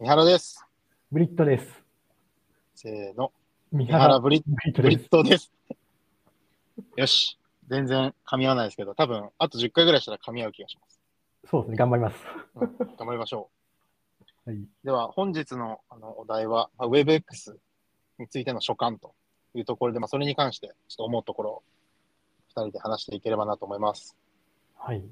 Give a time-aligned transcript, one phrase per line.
[0.00, 0.64] 三原です。
[1.10, 1.66] ブリットです。
[2.76, 3.32] せーの。
[3.72, 5.50] 三三原ブリブリットです。
[6.96, 7.36] よし。
[7.68, 11.00] 全然噛み合わないですけど、多分あと10回ぐらいしたら噛み合う気がします。
[11.50, 12.16] そうですね、頑張ります。
[12.54, 13.50] うん頑張りましょ
[14.46, 14.56] はい。
[14.56, 14.68] う。
[14.84, 17.56] では、本日のあのお題は、まあ WebX
[18.20, 19.16] についての所感と
[19.54, 21.62] いうところで、まあ、それに関してちょっと思うところを
[22.54, 24.16] 2人で話していければなと思います。
[24.76, 25.00] はい。
[25.00, 25.06] じ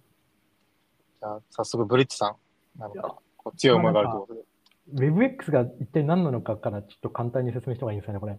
[1.22, 2.36] ゃあ、早速、ブリッツさん、
[2.78, 4.55] 何かこう強い思いがあるということで。
[4.94, 8.38] WebX が一体何なのかからちょっと簡単に説明した方がいいんですかね、これ。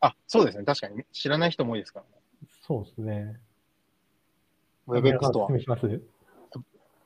[0.00, 0.64] あ、そうですね。
[0.64, 2.00] 確かに知らない人も多いですか？
[2.00, 2.10] らね。
[2.66, 3.40] そうですね。
[4.86, 5.48] WebX とは？
[5.48, 6.02] 説い明します？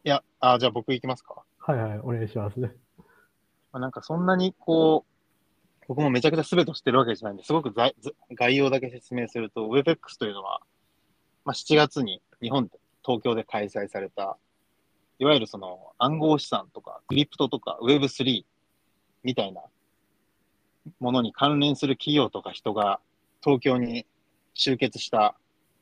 [0.03, 1.43] や、あ、じゃあ僕行きますか。
[1.59, 2.61] はいはい、お願いします。
[2.61, 2.69] ま
[3.73, 10.61] あ、なんかそんなにこう、僕もめちゃくちゃ全てを知ってるわけじゃないんで、すごくざず概要だけ説明すると、WebX というのは、
[11.45, 14.39] まあ、7月に日本で、東京で開催された、
[15.19, 18.45] いわゆるその暗号資産とか、クリプトとか Web3
[19.27, 19.61] みたいな
[21.01, 23.01] ものに関連する企業とか人が
[23.43, 24.07] 東京に
[24.55, 25.37] 集結した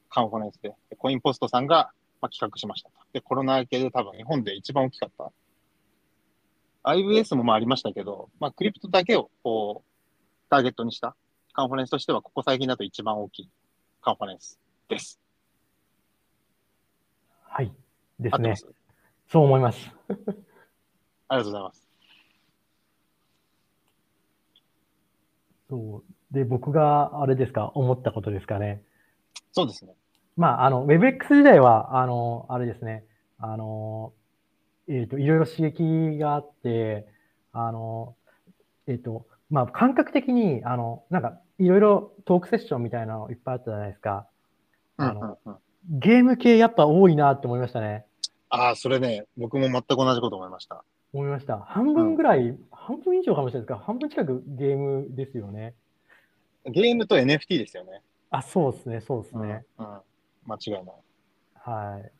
[0.08, 1.90] カンファレンスで、でコインポストさんが
[2.22, 2.94] まあ企画しましたと。
[3.12, 5.30] で、コロナ明けで多分日本で一番大きかった
[6.84, 11.14] IBS もまあありましたけど、まあ、クリプトだけをこうターゲットにした
[11.52, 13.50] カンファレンスとしては、ここ最近だと一番大きい
[14.00, 15.20] カンファレンスです。
[17.42, 17.70] はい。
[18.18, 18.54] ですね
[19.28, 19.90] そう思います。
[21.28, 21.83] ありがとうございます。
[25.68, 26.34] そう。
[26.34, 28.82] で、僕があれですか、思ったことですかね？
[29.52, 29.94] そうですね。
[30.36, 33.04] まあ、あの、WebX 時代は、あの、あれですね、
[33.38, 34.12] あの、
[34.88, 37.06] えっ、と、いろいろ刺激があって、
[37.52, 38.16] あの、
[38.86, 44.26] えっ、と、まあ、感覚的に、あの、なんか、いろいろトークセッションみたいなのいっぱいあったじゃないですか。
[44.98, 45.56] うんうあのんうん、
[45.88, 48.04] ゲーム系やっぱ多いなって思いましたね。
[48.48, 50.84] ああ、それね、僕も全く同じこと思いました。
[51.12, 51.58] 思いました。
[51.58, 52.56] 半分ぐらい、
[52.86, 55.74] 半分以上かもしれないですが、半分近くゲームですよね。
[56.66, 58.02] ゲームと NFT ですよね。
[58.30, 59.64] あ、そうですね、そうですね。
[59.78, 60.00] うん、うん
[60.46, 60.84] 間違いない。
[61.54, 62.12] はい。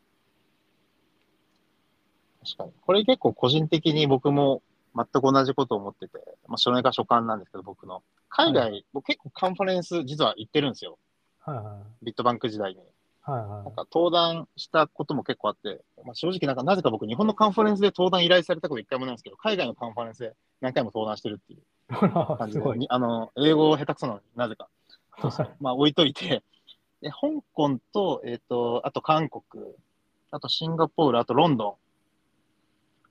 [2.44, 2.72] 確かに。
[2.80, 4.62] これ結構個人的に僕も
[4.96, 8.02] 全く同じことを思ってて、まあ、それが所感なんですけど、僕の。
[8.30, 10.98] 海外、は僕結構カンファレンス実は行ってるんですよ。
[11.40, 12.04] はいはい。
[12.06, 12.80] ビットバンク時代に。
[13.26, 13.64] はいはい。
[13.64, 21.62] なんか登壇したことも結構あって、まあ、正直なんかなぜか僕日本のカンファレンスで登壇依頼されたこと一回もないんですけど、海外のカンファレンスで何回も登壇してるっていう。
[22.38, 24.68] 感じすで、あの、英語下手くそなのになぜか。
[25.60, 26.42] まあ置いといて、
[27.00, 29.42] で香港と、えっ、と、あと韓国、
[30.30, 31.74] あとシンガポール、あとロンドン、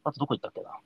[0.03, 0.79] あとどこ行ったっけな。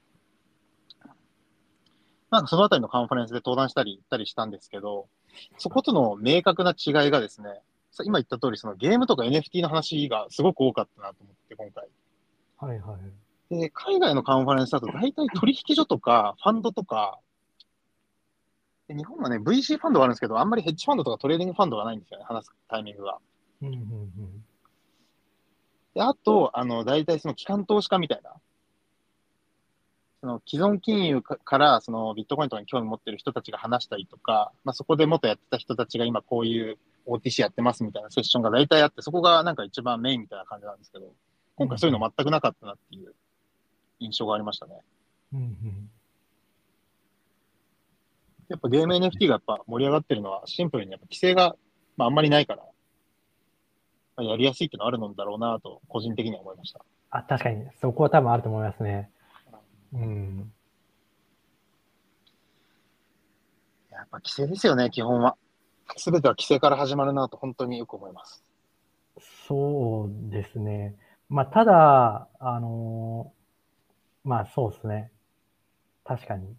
[2.29, 5.07] なんかそのあたりのカンファレンスで登壇したり行ったりしたんですけど、
[5.57, 7.61] そことの明確な違いがですね、さ
[8.03, 11.87] 今言った通り、そのゲームとか NFT の話がすごく多かったなと思って、今回。
[12.57, 13.59] はいはい。
[13.59, 17.19] で、海外のカンファレンスだと大体取引所とかファンドとか、
[18.87, 23.17] で日本はね、VC ファンドがあるんですけど、あんまりヘッジファンドとかトレーディングファンドがないんですよね、話すタイミングが。
[23.61, 24.45] うんうんうん。
[25.93, 28.33] で、あと、あの、大体その機関投資家みたいな、
[30.27, 36.77] その既存金融かから、そのビットコインとかに興味持ってる人たちが話したりとか、まあ、そこで元やってた人たちが今こういう
[37.07, 41.13] OTC やってますみたいなセッションが大体あって、そこがなんか一番メインみたいな感じなんですけど、
[41.55, 43.15] 今回そういうの全くなかったなっていう
[43.99, 44.73] 印象がありましたね。
[45.33, 45.89] うんうん。
[48.49, 51.55] やっぱゲーム NFT がやっぱ盛り上がってるのはシンプルにやっぱ規制が、
[51.95, 52.63] まあ、あんまりないから、
[54.17, 56.81] まあ、やりやすいっていうのはあるのだろうなと個人的には思いました。
[57.11, 59.09] あ、確かに、そこは多分あると思いますね。
[59.97, 60.53] うん。
[63.91, 65.35] やっぱ規制ですよね、基本は。
[65.95, 68.43] すべては規制から始まるなと本当によく思います。
[69.47, 70.95] そうですね。
[71.29, 75.11] まあ、ただ、あのーまあ、そうですね。
[76.03, 76.47] 確かに。
[76.51, 76.55] い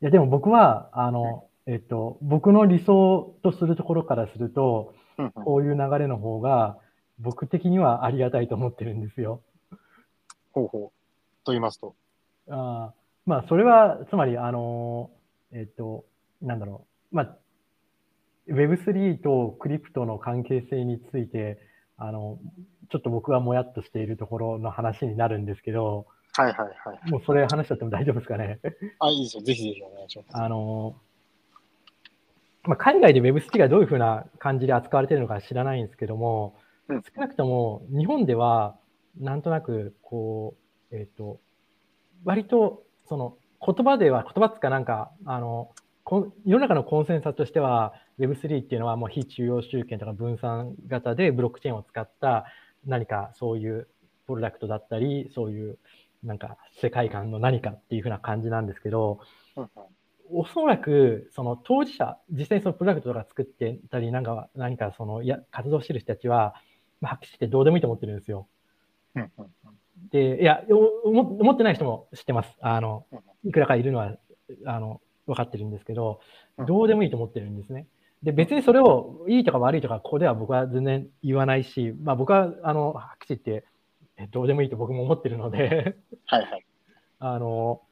[0.00, 4.94] や、でも僕は、あの、えっと、僕の理想とするところからすると、
[5.34, 6.78] こういう流れの方が、
[7.18, 9.42] 僕的にはありがたいと思ってるんですよ。
[10.58, 10.90] ほうほう。
[11.44, 11.94] と言いますと。
[12.48, 16.04] あーまあ、それは、つまり、あのーえっと、
[16.42, 17.16] なんだろう。
[17.16, 17.36] まあ、
[18.48, 21.58] Web3 とクリプトの関係性について、
[21.98, 22.38] あの、
[22.90, 27.10] ちょっと僕がもやっとしているところの話になるんですけど、はいはいはい。
[27.10, 28.60] もうそれ話しちゃっても大丈夫ですかね？
[29.00, 29.42] あ、いいですよ。
[29.42, 30.28] ぜひぜひお願いします。
[30.36, 30.94] あの、
[32.64, 36.54] まあ、海外で Web3 がどういうふうな感じで扱われているのか知らないんですけども、
[36.88, 38.77] うん少なくとも日本では、
[39.18, 40.56] なんとなく、こ
[40.90, 41.40] う、えっ、と、
[42.24, 45.70] 割と、その、言葉では、言葉つかなんか、あの、
[46.46, 52.46] 世の中のコンセンサスとしては Web3 っていうのはもう非中央集権とか分散型でブロックチェーンを使った
[52.86, 53.88] 何かそういう
[54.26, 55.78] プロダクトだったり、そういう
[56.24, 59.20] なんか世界観の何かっていう風な感じなんですけど、
[60.30, 66.54] おそらくその当事者、実際にそのプロダクトとか作ってたり、なんか何かそのや活動してる人たちは、
[67.00, 68.48] まあ、はっきりしてどうでもいいと思ってるんですよ。
[70.10, 72.56] で、いや、お思思ってない人も知ってます。
[72.60, 73.16] あのう
[73.46, 74.16] ん、いくらかいるのは、
[74.66, 76.20] あの、分かってるんですけど
[76.56, 77.86] う、んどうでもいいと思ってるんですね。
[78.22, 83.66] で、別にそれをいいとか悪いとか、ここでは僕は全然言わないし、まあ僕は、あの、はっきり言って、
[84.16, 86.64] えどうでもいいと僕も思ってるので、はいはい。
[87.20, 87.82] あの、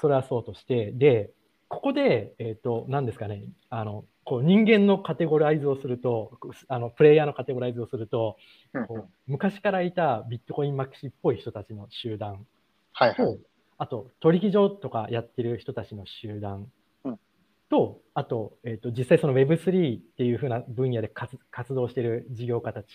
[0.00, 1.30] それはそうとして、で、
[1.74, 6.38] ここで、えっ、と、何ですかね、あの、こう人間のカテゴライズをすると、
[6.68, 8.36] あのプレイヤーのカテゴライズをすると、
[8.72, 8.86] うんうん。
[8.86, 12.46] こう昔からいたビットコインマキシっぽい人たちの集団。
[12.92, 13.16] はいはい。
[13.16, 13.38] と、
[13.76, 16.70] あと取引所とかやってる人たちの集団。
[17.04, 17.20] うん。
[17.68, 22.86] と、あと,、えー、と実際その Web3 っていう風な分野で活活動している事業家たち、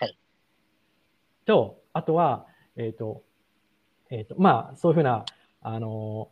[0.00, 0.18] はい。
[1.46, 3.22] と、あとは、えっ、と、
[4.10, 5.24] えっ、と、まあ、そういう風な、
[5.62, 6.30] あの、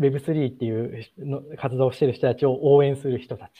[0.00, 3.50] Web3 っていうの活動をしている人たちを応援する人たち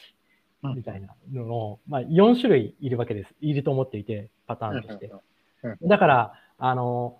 [0.63, 3.33] うんみたいなのの、まあ、4種類いるわけです。
[3.41, 5.11] いると思っていて、パターンとして。
[5.83, 7.19] だから、あの、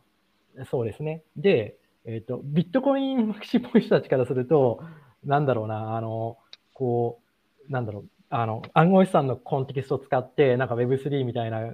[0.69, 1.23] そうですね。
[1.37, 4.83] で、えっ、と、ビットコインマキシっぽい人たちからすると、
[5.23, 6.37] なんだろうな、あの、
[6.73, 7.19] こ
[7.67, 11.73] う、なんだろう、あの、暗号資産のコンテキストを使って、なんか Web3 みたいな、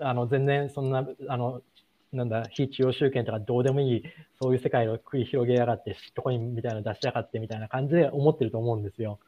[0.00, 1.62] あの、全然そんな、あの、
[2.16, 4.02] なんだ、非中央集権とかどうでもいい、
[4.40, 9.18] そういう世界を繰り広げやがって、シットコインみたいなの出しやがってみたいな感じで思ってると思うんですよ。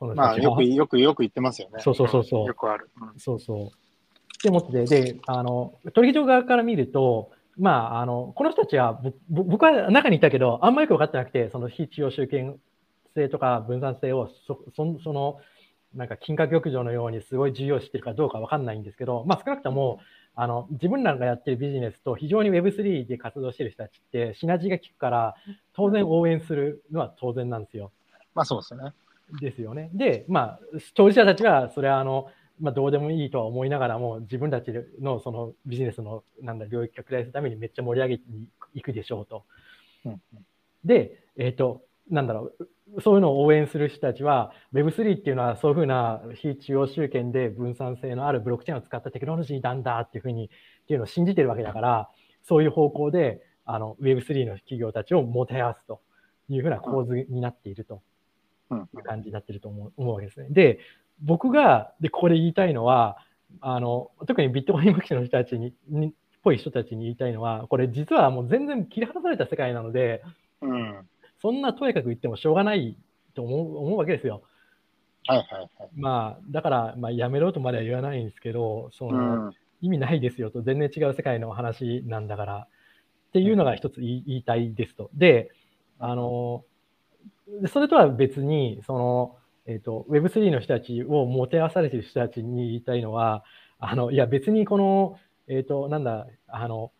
[0.00, 1.80] まあ、よく、よく、よく言ってますよね。
[1.80, 2.88] そうそうそうそうんよくある。
[3.00, 3.66] うんそうそう。
[3.66, 12.60] って思ってて、で、あの、取引所側から見ると、まあ、あの、この人たちは、僕は中にいたけど、あんまりよく分かってなくて、その非中央集権
[13.14, 15.40] 性とか分散性をそ、そその、
[15.94, 19.98] なんか金額浴場のようにすごい重要視してるかどうか分かんないんですけど、まあ少なくとも、
[20.40, 25.34] あの、自分らがやってるビジネスと非常に Web3 で活動してる人たちって、シナジーが効くから、
[25.74, 27.90] 当然応援するのは当然なんですよ。
[28.36, 28.92] まあ、そうですよね。
[29.40, 29.90] ですよね。
[29.92, 30.60] で、まあ、
[30.94, 32.28] 当事者たちは、それはあの、
[32.60, 34.70] まあ、どうでもいいとは思いながらも、自分たち
[35.00, 39.42] のそのビジネスのなんだ領域拡大するためにめっちゃ盛り上げに行くでしょうと。
[40.04, 40.22] うん
[40.84, 42.52] で、えっ、と、なんだろ
[42.96, 50.48] う、そういうのを応援する人たちは、Web3 っていうのはそういうふうな非中央集権で分散性のあるブロックチェーンを使ったテクノロジーなんだっていうふうに、っ
[50.86, 52.10] ていうのを信じてるわけだから、
[52.42, 56.00] そういう方向で、あの、Web3 の企業たちをもてあわすと
[56.48, 58.02] いうふうな構図になっていると。
[58.70, 60.48] いう感じになってると思う思うわけですね。
[60.50, 60.78] で、
[61.22, 63.18] 僕がでここで言いたいのは、
[63.60, 66.12] あの特にビットコインマキシの人たちに、にっ
[66.42, 70.22] ぽい人たちに言いたいのは、これ実はもう全然切り離された世界なので、
[70.60, 71.08] うん。
[71.38, 72.96] はいそんなとやかく言ってもしょうがない
[73.34, 74.42] と思う思うわけですよ。
[75.26, 75.88] はいはい。
[75.94, 79.52] まあ、だから、まあ、やめろとまでは言わないんですけど、その、うん。
[79.80, 82.56] 意味ないですよと、全然違う世界の話なんだから、
[83.28, 85.10] っていうのが一つ言いたいですと。
[85.14, 85.50] で、
[85.98, 86.64] あの、
[87.62, 89.36] でそれとは別に、その、
[89.66, 93.44] えっ、と、Web3 の人たちをもてあわされている人たちに言いたいのは、
[93.78, 96.90] あの、いや別にこの、えっ、と、なんだ、あの、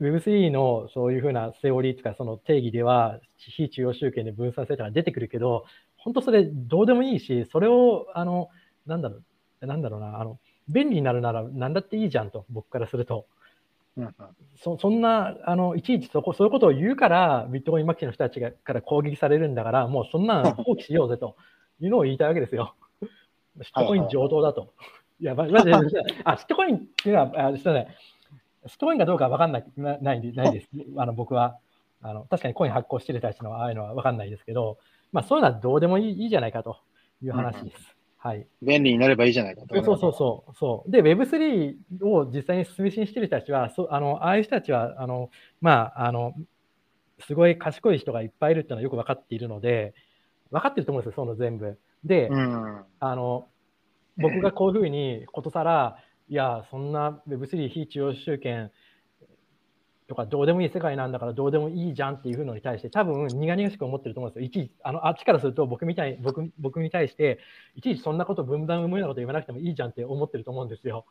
[0.00, 5.64] Web3 のそういうふうなセオリーとかその定義では、非中央集権で分散性とか出てくるけど、
[5.96, 8.48] 本当それどうでもいいし、それを、あの、
[8.86, 9.20] なんだろ
[9.60, 13.26] う、なんだろうな、あの、便利になるなら何だっていいじゃんと、僕からすると。
[14.56, 21.36] そそんな、あの、いちいちそこ、そういうことを言うから、ビットコインマキシの人たちがから攻撃されるんだから、もうそんなの放棄しようぜと
[21.80, 22.74] いうのを言いたいわけですよ。
[23.60, 24.72] シットコイン上等だと。
[25.20, 25.70] いや、ままず、
[26.24, 27.94] あ、シットコインっていうのは、あ、そうね、
[28.66, 30.68] シットコインかどうかわかんないなないないです。
[30.96, 31.58] あの、僕は。
[32.04, 34.78] あの、確かにコイン発行してる人たちのああいうのはわかんないですけど、
[35.12, 36.78] まあそういうのはどうでもいいいいじゃないかと
[37.22, 37.96] いう話です。
[38.18, 38.46] はい。
[38.60, 39.74] 便利になればいいじゃないかと。
[39.84, 40.90] そうそうそうそう。
[40.90, 46.34] で、Web3 を実際に推進している人たちは、そあのああいう人たちは、あのまあ、あの、
[47.26, 49.94] すごい賢い人がいっぱいいるっていうのはよく分かっているので、
[50.50, 51.78] 分かってると思うんですよ、その全部。
[52.04, 52.84] で、うん。
[53.00, 53.48] あの、
[54.16, 55.96] 僕がこういうふうにことさら、
[56.32, 58.70] いや、そんな Web3 非中央集権
[60.08, 64.46] とかどうでもいい世界なんだからどうでもいいじゃんっていうのに対して多分苦々しく思ってると思うんですよ。
[64.46, 67.38] いちいちあのあっちからすると僕みたい僕僕に対して
[67.74, 71.04] いちいちそんなこと分断無理なこと言わなくてもいいじゃんって思ってると思うんですよ。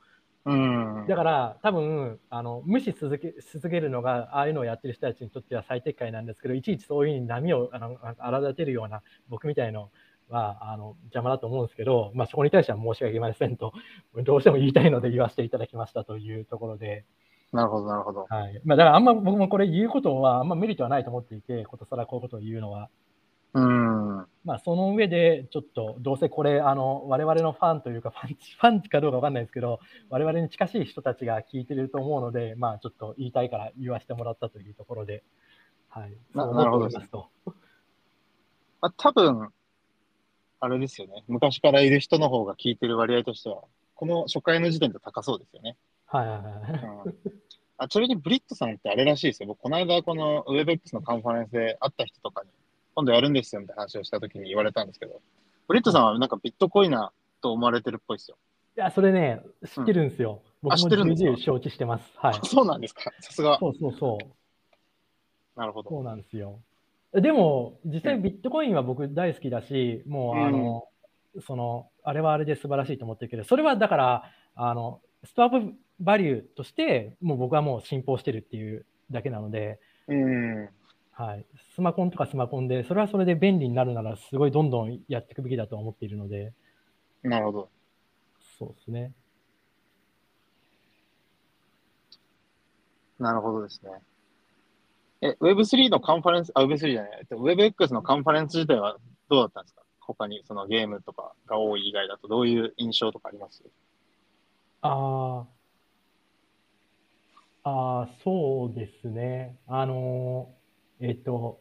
[0.46, 1.06] うん。
[1.08, 9.92] だから多分あの無視続け続けるのがああいうのをやってる人たちにとっては最適解なんですけどいちいちそういう波をあの荒立てるような僕みたいの
[10.32, 13.74] はあの邪魔だと思うんですけど、まあ、そこに対しては申し訳ありませんと
[14.24, 17.06] どうしても言いたいので言わせていただきましたというところで、
[17.52, 18.26] なるほど、なるほど。
[18.30, 22.90] はいまあ、だからあんま僕もこれ言うことはあんまメリットはないと思っていてことさらこういうことを言うのは。
[23.54, 24.26] うん。
[24.46, 35.24] まあ、その上で、ちょっと、どうせこれ、あの、我々のファンというか、ファン、 ファンかどうかわかんないですけど、我々に近しい人たちが聞いてると思うので、まあ、ちょっと言いたいから言わせてもらったというところで、
[35.90, 36.18] はい。
[36.34, 37.30] なそう思っておりなるほますと。
[38.80, 39.50] まあ、多分、
[40.62, 41.24] あれですよね。
[41.27, 43.63] 昔からいる人の方が聞いてる割合としては、
[43.96, 45.75] この初回の時点で高そうですよね。
[46.06, 46.82] はいはいはい。
[47.06, 47.15] うん
[47.84, 49.48] あちなみにブリットさんってあれらしいですよ。
[49.48, 52.50] 僕、この間、この WebX のカンファレンスで会った人とかに、
[52.94, 55.20] 今度やるんですよみたいな話をしたときに言われたんですけど、
[55.68, 58.38] ブリットさんはなんかビットコイナーと思われてるっぽいですよ。
[58.77, 60.44] いや、それね、知ってるんですよ。
[60.62, 61.24] 僕も知ってるんですか？
[61.24, 62.12] 重々承知してます。
[62.18, 62.39] はい。
[62.44, 63.01] そうなんですか。
[63.20, 63.58] さすが。
[63.58, 65.60] そうそうそう。
[65.60, 65.89] なるほど。
[65.89, 66.60] そうなんですよ。
[67.13, 70.88] でも、実際ビットコインは僕大好きだし、もう、あの、
[71.46, 74.24] その、あれはあれで素晴らしいと思ってるけど、それはだから、
[74.56, 80.70] あの、ストアップバリューとして、もう僕はもう信奉してるっていうだけなので、うん。
[81.12, 81.46] はい。
[81.75, 86.53] スマコンとかスマコンで、それはそれで便利になるなら、すごいどんどんやっていくべきだと思っているので、
[87.24, 87.70] なるほど。
[88.58, 89.12] そうですね。
[93.20, 93.91] なるほどですね。
[95.22, 98.98] え、Web3 のカンファレンス、あ、Web3 じゃない、えっと WebX のカンファレンス自体は
[99.30, 99.82] どうだったんですか？
[100.00, 103.63] 他にそのゲームとかが多い以外だとどういう印象とかあります？
[104.82, 105.46] あ
[107.63, 109.58] あ、ああ、そうですね。
[109.68, 110.50] あの、
[111.00, 111.60] えっと、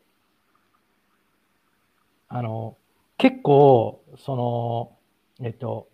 [2.29, 2.79] あの、
[3.19, 4.99] 結構、その、
[5.47, 5.89] えっと、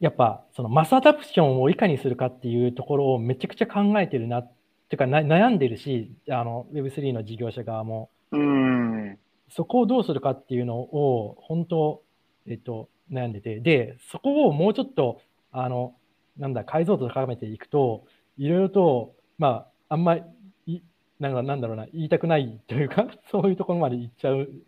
[0.00, 4.52] やっぱ、そのマスアダプションをいかにするかっていうところをめちゃくちゃ考えてるな、っ
[4.88, 9.18] ていうかな悩んでるし、あの、Web3 の事業者側も、うん。
[9.50, 12.02] そこをどうするかっていうのを、本当、
[12.46, 15.20] えっと、悩んでて、で、そこをもうちょっと、
[15.52, 15.94] あの、
[16.36, 18.04] なんだ、解像度を高めていくと、
[18.36, 20.22] いろいろと、まあ、あんまり、
[20.66, 20.82] い
[21.18, 24.62] なんか、なんだろうな、言いたくないというか、 そういうところまで行っちゃうん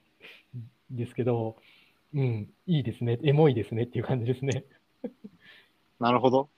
[0.90, 1.56] ですけど、
[2.14, 4.64] うん、いいですね、エモいですねっていう感じですね。
[6.00, 6.48] なるほど。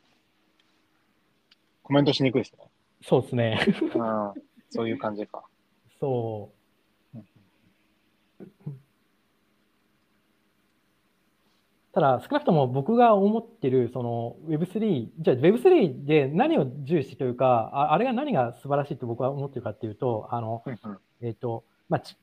[1.83, 2.72] コメントしにくいですね。
[3.03, 3.67] そうですね。
[3.83, 4.33] うん。
[4.71, 5.43] そういう感じか。
[6.01, 6.51] そ
[7.15, 7.19] う。
[7.19, 8.83] うん
[11.93, 20.65] ただ、少なくとも僕が思ってる、その Web3、じゃあ Web3 で何を重視というか、ああれが何が素晴らしいと僕は思ってるかっていうと、あの、
[21.21, 22.17] えっ、と、まあ、ち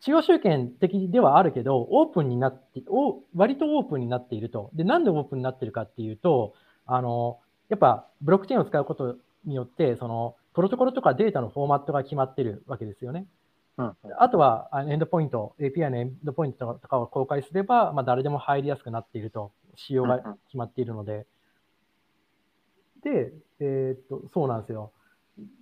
[0.00, 4.70] 中央集権的ではあるけど、オープンになって、お割とオープンになっていると。
[4.74, 6.54] で、なんでオープンになっているかっていうと、
[6.86, 13.26] あの、やっぱブロックチェーンを使うことによって、その、プロトコルとかデータのフォーマットが決まってるわけですよね。
[13.78, 21.26] うんうんあとは、あエンドポイント、API のエンドポイントとかを公開すれば、まあ、誰でも入りやすくなっていると、仕様が決まっているので。
[23.02, 24.92] で、えーっと、そうなんですよ。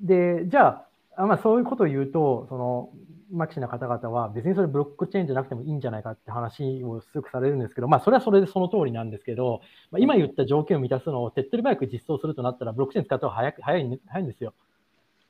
[0.03, 2.91] で、じゃあ、あまあ、そういうことを言うと、その、
[3.33, 9.61] マキシな方々は、別にそれブロックチェーンじゃなくてもいいんじゃないかって話をすごくされるんですけど、まあ、それはそれでその通りなんですけど、
[9.91, 14.53] まあ、今言った条件を満たすのを手っ取り早く実装するとなったら、ブロックチェーン使った方が早く早いん早いんですよ。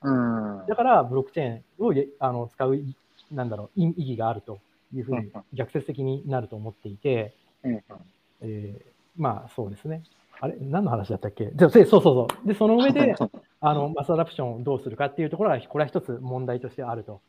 [0.02, 0.66] うん。
[0.66, 2.96] だから、ブロックチェーンをやあの使う、い
[3.30, 4.58] なんだろう、意意義があると
[4.94, 10.02] いうふうに逆説的になると思っていて、えーまあそうですね。
[10.40, 11.46] あれ、何の話だったっけ？
[11.46, 12.48] でそうそうそう。
[12.48, 13.14] で、その上で、
[13.60, 17.20] あのマスアダプションをどうするかっていうところが、これは一つ問題としてあると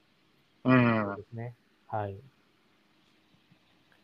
[0.63, 1.15] うん。
[1.17, 1.55] ですね。
[1.87, 2.17] はい。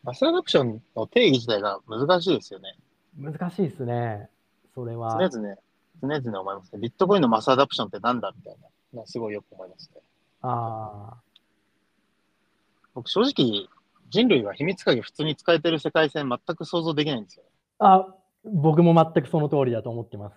[0.04, 2.76] マスアダプションの定義自体が難しいですよね。
[3.18, 4.30] 難しいですね。
[4.74, 5.18] それは。
[5.30, 5.56] 常々、
[6.02, 6.80] 常々思いますね。
[6.80, 8.56] ビットコインのマスアダプションってなんだみたい
[8.94, 9.06] な。
[9.06, 10.02] すごいよく思いますね。
[10.42, 11.18] あ
[12.94, 13.68] 僕、正直、
[14.10, 17.44] 人類が秘密鍵普通に使えてる世界線全く想像できないんですよ。
[17.80, 18.08] あ、
[18.46, 20.36] 僕も全くその通りだと思ってます。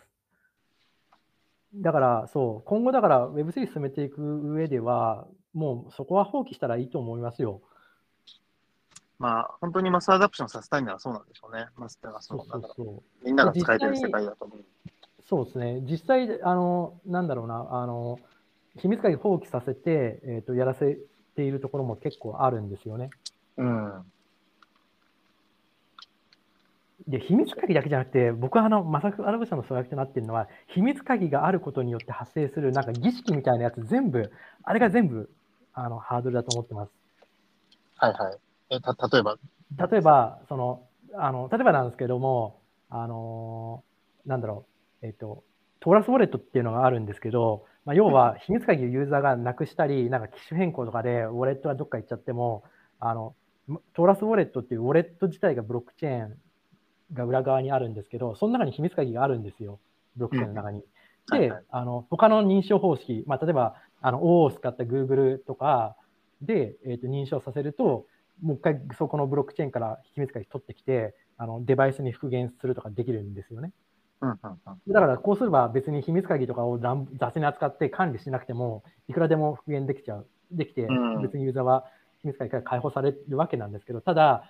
[1.74, 4.20] だから、そう、今後だから Web3 進めていく
[4.52, 7.60] 上では、もうそこは放棄したらいいと思いますよ。
[9.18, 11.66] まあ、本当にマスアダプションさせたいならそうなんでしょうね。
[11.76, 12.76] マスってのはそそうの、なんだろう。
[12.76, 12.92] そうそ
[13.22, 13.26] う。
[13.26, 14.64] みんなが使えてる世界だと思う。
[15.28, 15.80] そうですね。
[15.82, 18.18] 実際、あの、なんだろうな、あの、
[18.78, 20.98] 秘密鍵放棄させて、えっ、と、やらせ
[21.36, 23.10] ているところも結構あるんですよね。
[23.58, 24.12] うん。
[27.08, 35.30] で、秘密鍵だけじゃなくて、僕はあの、マサク・アラブ社の阻害となっているのは、秘密鍵があることによって発生する、なんか儀式みたいなやつ全部、あれが全部、
[35.74, 36.90] あの、ハードルだと思ってます。
[37.96, 38.38] はいはい。
[38.70, 39.36] え、た、例えば、
[39.90, 43.82] 例えば、その、あの、例えばなんですけども、あの、
[44.26, 44.66] なんだろ
[45.02, 45.44] う、えっ、と、
[45.80, 52.64] トーラスウォレットっていうのがあるんですけど、まあ、要は秘密鍵をユーザーがなくしたり、なんか機種変更とかでウォレットがどっか行っちゃっても、
[52.98, 53.34] あの、
[53.94, 56.36] トーラスウォレットっていうウォレット自体がブロックチェーン
[57.14, 59.78] が裏側にあるんですけど、その中に秘密鍵があるんですよ、
[60.16, 60.82] ブロックチェーンの中に。
[61.30, 65.96] ではいはい、あの他の認証方式、まあ、例えばあの OO を使った Google とか
[66.42, 68.06] で、えー、と認証させると、
[68.42, 73.72] もう一回そこのブロックチェーンから秘密鍵取ってきて、あのデバイスに復元するとかできるんですよね。
[74.20, 74.92] うんうんうん。
[74.92, 81.86] だからこうすれば別に秘密鍵とかを乱雑に扱って管理しなくても、いくらでも復元できちゃう、できてうん、別にユーザーは
[82.22, 84.44] 秘密鍵から解放されるわけなんですけど、ただ、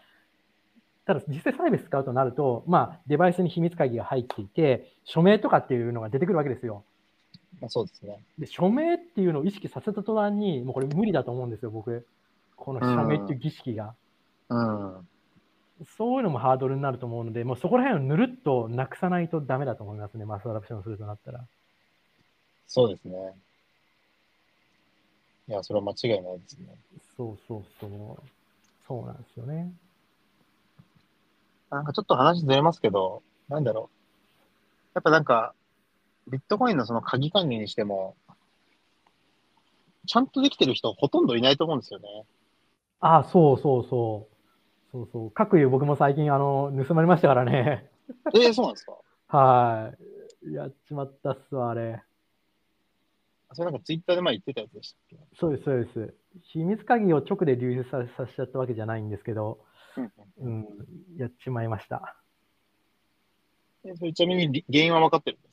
[1.06, 6.84] ただ実際サービス使うとなると、まあ、デバイスに秘密鍵が入っていて、署名とかっていうのが出てくるわけですよ。
[7.60, 8.22] まあ、そうですね。
[8.38, 12.06] で、署名っていうのを意識させた途端に、もうこれ無理だと思うんですよ、僕。
[12.56, 13.94] この署名っていう儀式が。
[14.48, 15.08] うん。
[15.96, 21.44] そういうのもハードルになると思うので、もうそこら辺をぬるっとなくさないとダメだと思いますね、マスアダプションするとなったら。
[22.66, 23.34] そうですね。
[25.48, 26.66] いや、それは間違いないですね。
[27.16, 27.90] そうそうそう。
[28.86, 29.72] そうなんですよね。
[31.70, 33.96] なんかちょっと話ずれますけど、なんだろう。
[34.94, 35.54] やっぱなんか、
[36.30, 38.16] ビットコインのその鍵管理にしても、
[40.06, 42.24] ちゃんとできてる人ほとんどいないと思うんですよね。
[43.00, 44.36] ああ、そうそうそう。
[44.92, 45.30] そうそう。
[45.30, 47.88] 各有僕も最近、あの、盗まれましたからね。
[48.34, 48.92] えー、そうなんですか？
[49.28, 49.92] は
[50.44, 50.52] い。
[50.52, 52.02] やっちまったっすわ、あれ。
[53.52, 55.18] それなんかツイッターで前言ってたやつでしたっけ？
[55.38, 56.14] そうです、そうです。
[56.44, 59.58] 秘密鍵を直で流出ささせちゃったわけじゃないんですけど、
[59.96, 60.66] うんうん、
[61.16, 62.16] やっちまいました。
[63.84, 65.49] えそれちなみにり原因は分かってるんで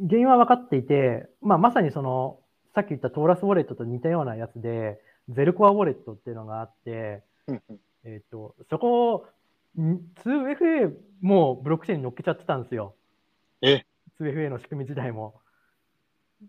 [0.00, 2.38] 原因は分かっていて、まあ、まさにその、
[2.74, 9.26] さっき言ったトーラスウォレットと似たようなやつで、ゼルコアウォレットっていうのがあって、うんうんえっ、と、そこを、
[9.80, 12.94] ん 2FA もブロックチェーンに乗っけちゃってたんですよ。
[13.62, 13.84] え
[14.20, 15.40] ？2FA の仕組み自体も。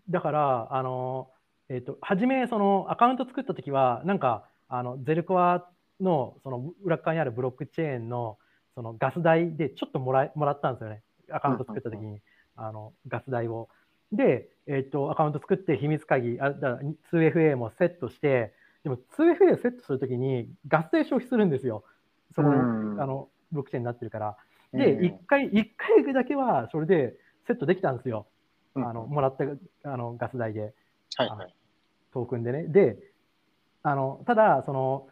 [0.08, 1.30] だから、あの、
[1.68, 5.68] えっ、と、初め、そのアカウント作ったときは、なんか、あの、ゼルコア
[6.00, 8.38] の、その裏側にあるブロックチェーンの、
[8.74, 11.02] そのガス代でちょっともらえもらったんですよね。
[11.32, 12.20] アカウント作ったときに、
[12.56, 13.68] あの、ガス代を。
[14.12, 16.80] で、えっ、と、アカウント作って秘密鍵、あだから
[17.12, 18.52] 2FA もセットして、
[18.82, 21.84] でも 2FA をセットするときにガス代消費するんですよ。
[22.34, 22.52] その、う
[22.94, 24.36] んあの、ブロックチェーンになってるから。
[24.72, 27.14] で、うん一回、一回だけはそれで
[27.46, 28.26] セットできたんですよ。
[28.74, 29.44] うんあの、もらった
[29.90, 30.74] あのガス代で、
[31.16, 31.54] はいはい。
[32.12, 32.64] トークンでね。
[32.64, 32.98] で、
[33.82, 35.08] あの、ただ、その、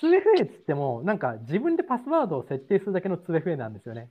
[0.00, 4.10] 2FA っつっても、なんか自分でパスワードを設定するだけの 2FA なんですよね。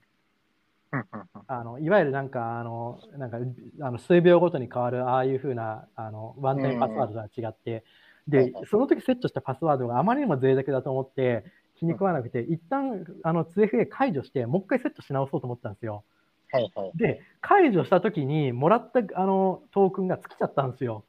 [1.47, 3.38] あのいわゆるなんか、あの、なんか、
[3.82, 7.84] あの数秒ごとに変わる、ああいうふうな、あの、ワンタイムパスワードとは違って、はい
[8.27, 11.43] ではい、その時セットしたパスワードがあまりにも脆弱だと思って、
[11.77, 16.04] 気に食わなくて、一旦、あの、2FA 解除して、もう一回セットし直そうと思ったんですよ。
[16.51, 16.91] はいはい。
[16.95, 21.06] で、解除したときに、もらったあのトークンが尽きちゃったんですよ。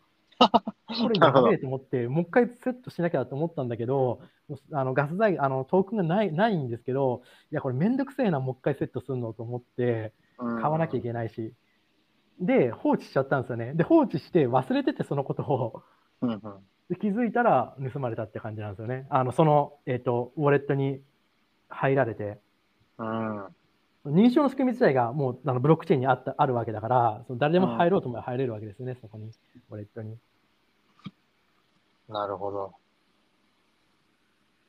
[0.48, 4.20] これやべえと思って、もう一回セットしなきゃと思ったんだけど、
[4.72, 11.54] あのガス代、あのトークンがないないんですけど、いや、これめんどくせえな、もう一回セットするのと思って、買わなきゃいけないし。
[12.40, 13.74] で、放置しちゃったんですよね。
[13.74, 15.82] で、放置して忘れてて、そのことを。
[16.22, 16.40] うんうん。
[16.88, 19.06] で気づいたら盗まれたって感じなんですよね。
[19.10, 21.00] あの、その、えっ、と、ウォレットに
[21.68, 22.38] 入られて。
[22.98, 23.46] うん。
[24.04, 29.30] 認証の仕組み自体がもうあのブロックチェーンにあったあるわけだから、その誰でも入ろうと思えば入れるわけですよね、そこに、
[29.70, 30.16] ウォレットに。
[32.12, 32.74] なるほど。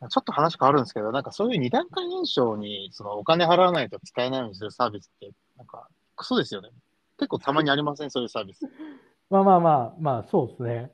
[0.10, 6.70] ちょっと話変わるんですけど、なんかそういう二段階認証にそのお金払わないと使えないようにするサービスって、なんかクソですよね。
[7.18, 8.66] 結構たまにありません、そういうサービス。
[8.66, 8.70] い
[9.30, 10.92] まあまあまあ、まあそうですね。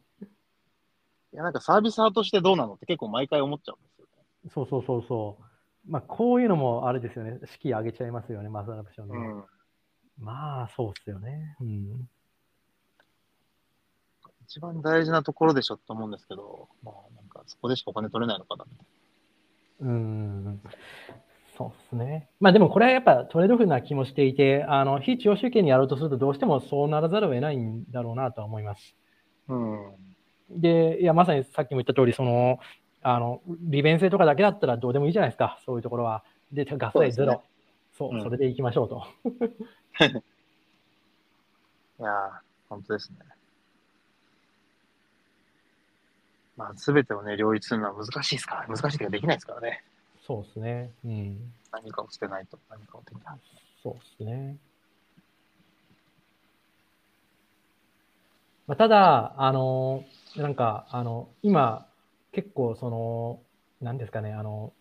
[1.39, 4.51] や、なんかサービス派としてどうなのって結構毎回思っちゃうんですよね。
[4.53, 5.91] そうそうそうそう。
[5.91, 9.17] まあこういうのもあれですよね、式上げちゃいますよね、マスアプションで。
[9.17, 9.45] うん。
[10.19, 11.55] まあそうっすよね。
[11.61, 12.09] うん。
[14.49, 18.65] 一番大事なところでしょって思うんですけど、まあなんかそこでしかお金取れないのかな。
[19.81, 20.61] うん。
[21.55, 22.29] そうですね。
[22.39, 28.95] まあでもこれはやっぱトレードオフな気もしていて、あの、非中央集権にやろうとするとどうしてもそうならざるを得ないんだろうなとは思います。
[29.49, 29.91] うん。
[30.49, 32.57] で、いや、まさにさっきも言った通り、その、
[33.03, 36.23] あの、利便性とかだけだったらどうでもいいじゃないですか、そういうところは。
[36.51, 37.43] で、ガス代ゼロ。
[37.91, 39.03] そう,、うんそれでいきましょうと。
[41.99, 42.31] いやー、
[42.67, 43.19] 本当ですね。
[46.59, 49.81] まあ、すべてをね、両立するのは難しいですから、難しいけどできないですからね。
[50.27, 50.91] そうですね。
[51.05, 51.53] うん。
[51.71, 53.39] 何かを捨てないと、何かをできない。
[53.81, 54.57] そうですね。
[58.67, 60.03] まあ、ただ、あの、
[60.35, 61.87] なんか、あの、今、
[62.33, 63.39] 結構、その、
[63.79, 64.73] なんですかね、あの、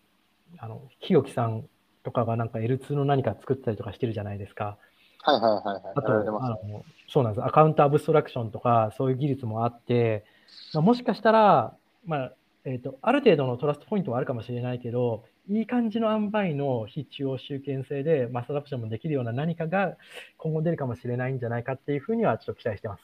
[0.57, 1.63] あの、日置さん
[2.03, 4.77] とかがなんか L2 の何か作ったりとかしてるじゃないですか。
[5.21, 5.83] はいはいはいはい。
[5.95, 7.45] あと、あのそうなんです。
[7.45, 10.25] アカウントアブストラクションとか、そういう技術もあって、
[10.73, 12.33] まあ、もしかしたら、まあ、
[12.65, 19.97] えっ、と、ある程度のトラストポイントはあるかもしれないけど、いい感じの塩梅の非中央集権性でマスアプションもできるような何かが
[20.37, 23.01] 今後出るかもしれないんじゃないかっていうふうにはちょっと期待してます。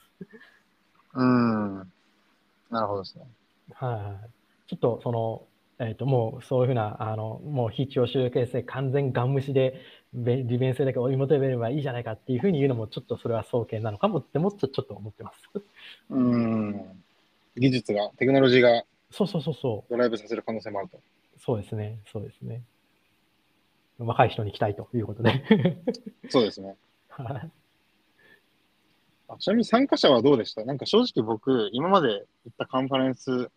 [1.15, 1.91] うーん。
[2.69, 3.25] なるほどですね。
[3.73, 4.69] はい。
[4.69, 5.43] ちょっとその、
[5.79, 9.81] えっ、と、もうそういうふうな、あの、もう非徴収形成完全ガン無視で、
[10.13, 15.39] べ利便性だけ追い求めればいいじゃないかっていうふうに言うのも、ちょっとそれは双剣なのかもってもちょちょっと思ってます。
[16.11, 17.03] うん。
[17.57, 19.91] 技術が、テクノロジーがそうそうそうそう。
[19.91, 20.99] ドライブさせる可能性もあると。
[21.37, 21.99] そうですね。
[22.11, 22.63] そうですね。
[23.97, 25.81] 若い人に期待ということで。
[26.29, 26.75] そうですね。
[27.09, 27.51] はい
[29.27, 30.63] あちなみに参加者はどうでした？
[30.65, 33.47] なんか正直僕、今まで行ったカンファレンス、ま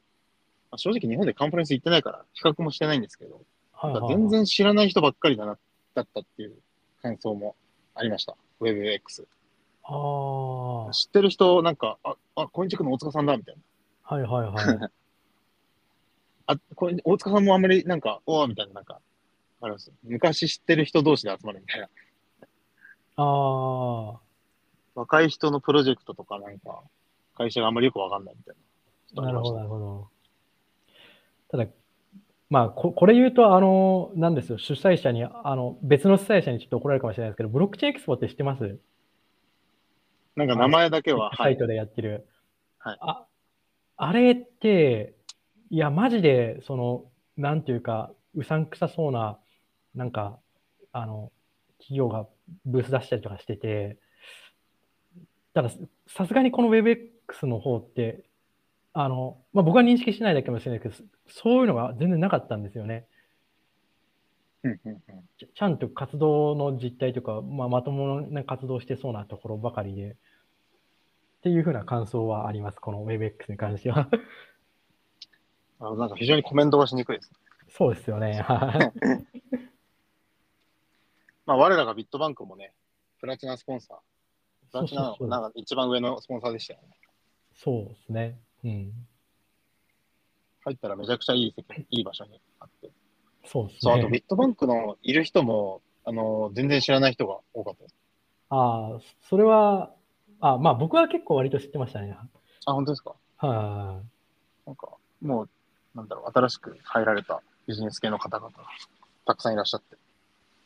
[0.72, 5.58] あ正直日本でカンファレンス行ってないから比較もしてないんですけど、はいなんか全然知らない人ばっかりだな、
[5.94, 6.56] だったっていう
[7.02, 7.54] 感想も
[7.94, 8.34] ありました。
[8.60, 9.26] WebX。
[9.84, 13.60] ああ、知ってる人、なんか、あ、あ、コインチェックの大塚さんだ、みたいな。
[14.10, 14.90] はいはいはい。
[16.46, 19.00] あ、コイン大塚さんもあんまりなんか、おーみたいな、なんか、
[19.60, 19.92] あります？
[20.02, 21.88] 昔知ってる人同士で集まるみたいな。
[23.16, 24.20] ああ、
[24.94, 26.82] 若い人のプロジェクトとか、なんか、
[27.34, 28.56] 会社があんまりよくわかんないみたい
[29.14, 29.24] な。
[29.24, 30.08] なるほど、なるほど。
[31.50, 31.66] ただ、
[32.48, 38.78] まあ、ここれ言うと、あの、なんですよ、主催者に、あの、別の主催者にちょっと怒られるかもしれないですけど、ブロックチェーンエクスポって知ってます？
[40.34, 41.36] なんか名前だけは、はい。
[41.36, 42.26] サイトでやってる。
[42.78, 43.26] はいあ、
[43.98, 45.14] あれって、
[45.70, 47.04] いや、マジで、その、
[47.36, 49.38] なんていうか、うさんくさそうな、
[49.94, 50.38] なんか、
[50.92, 51.32] あの、
[51.78, 52.26] 企業が
[52.64, 53.98] ブース出したりとかしてて、
[55.52, 55.70] ただ、
[56.06, 58.24] さすがにこの WebX の方って、
[58.92, 60.94] あの、まあ、僕は認識してないだけかもしれないけど、
[61.26, 63.06] そういうのが全然なかったんですよね。
[64.62, 70.16] ちゃんと活動の実態とか、まあ、まともな活動してそうなところばかりで、
[71.48, 74.06] っていうふうな感想はあります、この WebX に関しては。
[75.80, 77.32] あのなんか非常にコメントがしにくいです。
[77.68, 78.42] そうですよね。
[78.42, 79.58] は い
[81.46, 82.74] まあ、我らがビットバンクもね、
[83.18, 83.98] プラチナスポンサー。
[84.70, 86.88] プラチナのなんか一番上のスポンサーでしたよね。
[87.54, 88.38] そうですね。
[88.64, 88.92] うん。
[90.64, 92.90] 入ったらめちゃくちゃいい席、いい場所にあって。
[93.46, 94.18] そうですそう、あとビね。
[94.18, 97.94] ットバンクのいる人も、あの、全然知らない人が多かったです。
[98.50, 99.94] ああ、それは、
[100.40, 102.16] あまあ僕は結構割と知ってましたね。
[102.66, 103.14] あ、本当ですか？
[103.38, 104.02] は
[104.66, 104.88] なんか、
[105.22, 105.48] もう、
[105.94, 108.64] なんだろう、新しく入られたビジネス系の方々が
[109.24, 109.96] たくさんいらっしゃって、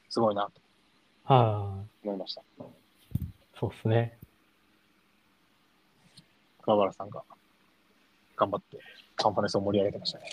[0.08, 0.62] すごいなとい。
[1.24, 2.06] はい。
[2.08, 2.42] 思いました。
[3.58, 4.18] そうですね。
[6.62, 7.22] 桑原さんが
[8.36, 8.78] 頑張って
[9.16, 10.30] カンファレンスを盛り上げてましたね。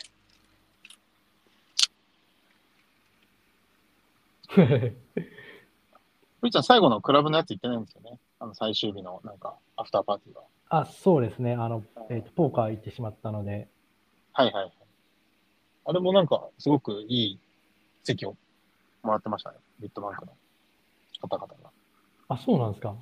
[6.42, 8.20] ふいちゃん、最後のクラブのやつ行ってないんですよね。
[8.40, 10.42] あの、最終日の、なんか、アフターパーティーが。
[10.70, 11.54] あ、そうですね。
[11.54, 13.68] あの、えっ、と、ポーカー行ってしまったので、
[14.34, 14.74] はいはいはい。
[15.86, 17.40] あれもなんか、すごくいい
[18.04, 18.38] 席を
[19.04, 19.58] もらってましたね。
[19.80, 20.34] ビットバンクの
[21.22, 21.72] 方々が。
[22.30, 22.96] あ、そうなんですか。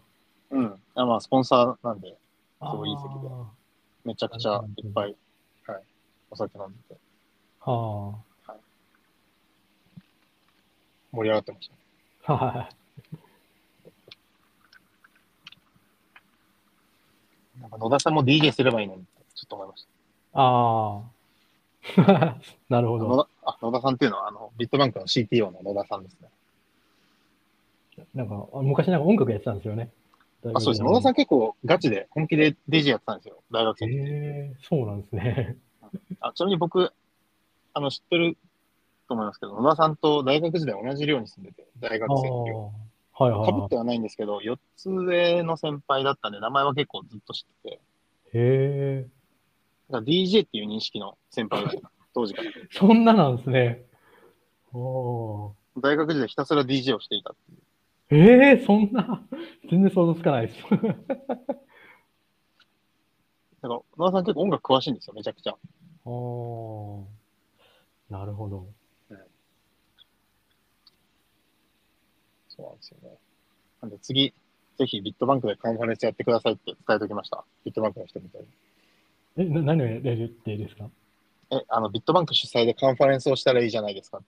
[0.50, 0.82] うん。
[0.96, 2.18] あまあ、スポンサーなんで、
[2.60, 3.46] あそういい席でー
[4.06, 5.16] めちゃくちゃいっぱい、
[5.68, 5.84] はい、
[6.32, 7.00] お酒飲んでて、
[7.60, 8.16] は
[11.12, 11.80] 盛り上がってましたね。
[12.26, 12.34] あ。
[12.34, 13.27] はい。
[17.62, 19.90] なんか野田さんも DJ すればいいのにって、ちょっと思いました。
[20.34, 21.18] ああ。
[22.70, 23.08] なるほど。
[23.08, 26.30] 野田あ野田さんっていうのは、あの、ビットバンクの CTO の野田さんですね。
[28.14, 29.90] なんか、あ昔なんか音楽やってたんですよね。
[30.54, 30.84] あ、そうです。
[30.84, 31.12] 野田さん。
[31.14, 33.42] ん結構ガチで本気で DJ やってたんですよ。
[33.52, 35.58] 大学生のえそうなんですね。
[36.20, 36.92] あちなみに僕、
[37.74, 38.38] あの、知ってる
[39.08, 42.10] と思いますけど、野田さんと大学時代同じ寮に住んでて、大学。
[42.10, 42.72] 生の寮。
[43.20, 47.78] はいはいはかぶってはないんですけど、4つ上の先輩だったんで、名前は結構ずっと知ってて、い。
[47.78, 47.80] へ
[48.34, 49.08] え。
[49.90, 51.92] だから DJ っていう認識の先輩でした。
[52.14, 52.52] 当時から。
[52.72, 53.86] そんななんですね。
[54.74, 57.58] おー大学時代ひたすら DJ をしていたっていう。
[58.10, 59.24] ええそんな、
[59.70, 60.62] 全然想像つかないです。
[60.70, 60.82] だか
[63.62, 65.56] ら、野田さん結構音楽詳しいんですよ、めちゃくちゃ。
[66.06, 68.68] おーなるほど。
[72.58, 73.18] そうなんですよね。
[73.82, 74.34] なんで次、
[74.78, 77.44] ぜひビットバンクでカンファレンスやってくださいって伝えておきました。
[77.64, 78.48] ビットバンクの人みたいに。
[79.38, 80.90] え、な何をやれるってですか？
[81.52, 84.22] え、あの、ビットバンク主催でカンファレンスをしたらいいじゃないですか。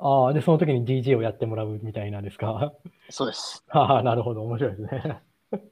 [0.00, 2.72] ああ、で、その時に DJ をやってもらうみたいなんですか？
[3.10, 3.64] そうです。
[3.68, 4.42] ああ、なるほど。
[4.44, 5.22] 面白いですね。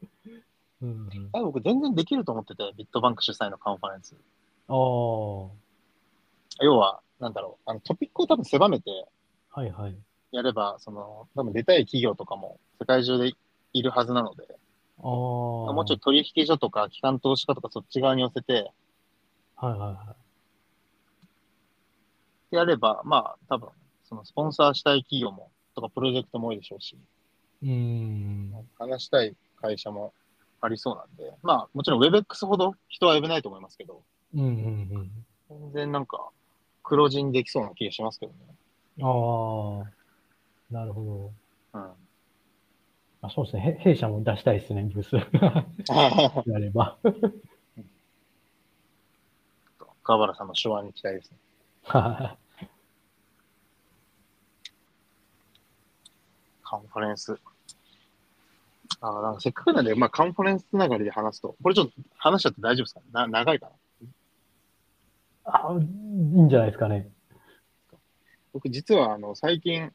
[0.80, 4.14] うんうん、あ僕全然できると思ってて、ビットバンク主催のカンファレンス。
[4.68, 5.50] ああ、は
[6.60, 9.96] 要は、なんだろう、あのトピックを多分狭めていはい。
[10.32, 13.32] やれば、その、多分出たい企業とかも世界中で
[13.72, 14.44] いるはずなので、
[15.00, 18.72] ああ、もうちょい取引所とか機関投資家とかそっち側に寄せて
[19.56, 20.16] はいはいは
[22.50, 23.68] やれば、まあ、多分、
[24.04, 26.96] そのスポンサーしたい企業も、とかプロジェクトも多いでしょうし、
[27.62, 27.66] い。
[27.66, 28.68] うーん。
[28.78, 30.14] 話したい会社も
[30.60, 34.02] ありそうなんで、まあ、もちろん WebX ほど人は呼べないと思いますけど、
[34.34, 34.48] うんうんう
[35.00, 35.10] ん。
[35.50, 36.30] 全然なんか、
[36.82, 38.38] 黒字にできそうな気がしますけどね。
[39.02, 39.97] ああ、
[40.70, 41.32] なるほ
[41.72, 41.80] ど。
[41.80, 41.90] うん。
[43.20, 43.76] あそうですね。
[43.80, 45.16] へ弊社も出したいですね、ブース。
[46.50, 46.98] やれば。
[50.04, 51.38] 川原さんの手腕に期待ですね。
[51.84, 52.36] カ
[56.76, 57.38] ンファレンス。
[59.00, 63.00] あなんかせっかくなんで、まあ、カンファレンスつながりで話すと、これちょっと話しちゃって大丈夫ですか？
[63.12, 63.72] な長いかな？
[65.44, 65.86] あいい
[66.42, 67.08] んじゃないですかね。
[68.52, 69.92] 僕実はあの最近、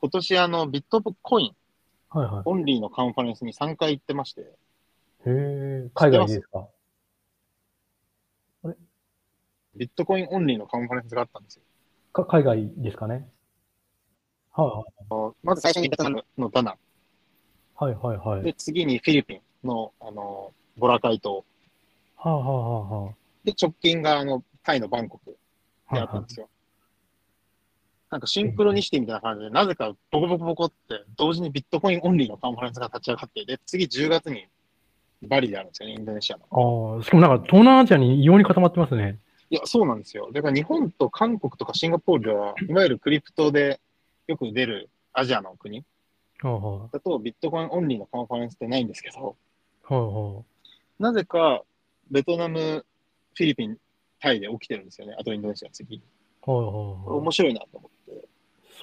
[0.00, 1.56] 今年あのビットコイン
[2.10, 4.44] はいはオンリーのカンファレンスに3回行ってまして、い。
[4.44, 4.48] へ
[5.26, 6.68] え、海外でですか？
[9.76, 11.62] ビットコインオンリーのカンファレンスがあったんですよ。
[12.12, 13.28] か海外ですかね？
[14.52, 16.76] はいまず最初にベトナムのダナ
[17.74, 17.94] はい。
[17.94, 18.42] はいはいはい。
[18.42, 21.44] で、次にフィリピンのあのボラカイ島
[22.16, 23.12] はあ、はあはあは
[23.44, 25.36] で、直近があのタイのバンコク
[25.88, 26.48] あ、であったんですよ。
[28.10, 34.46] なんかシンクロニシティみたいな感じで、なぜかボコボコボコって同時にビットコインオンリーのカンファレンスが立ち上がって、で、次10月に
[35.22, 36.44] バリであるんですよね、インドネシアの。
[36.96, 39.18] ああ、しかもなんか東南アジアに異様に固まってますね。
[39.50, 40.30] いや、そうなんですよ。
[40.32, 43.80] だから日本と韓国とかシンガポールでは、いわゆるクリプトで
[44.26, 45.84] よく出るアジアの国
[46.42, 49.36] だとビットコインオンリーのカンファレンスってないんですけど、
[49.88, 50.42] あ、はあ、は
[50.98, 51.62] なぜか
[52.10, 52.84] ベトナム、
[53.34, 53.78] フィリピン、
[54.20, 55.14] タイで起きてるんですよね。
[55.18, 56.02] あとインドネシア次。
[56.46, 56.70] あ、はあ、は
[57.08, 57.14] あ。
[57.16, 57.95] 面白いなと思って。